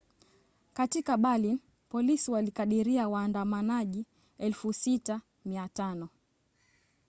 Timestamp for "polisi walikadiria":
1.89-3.09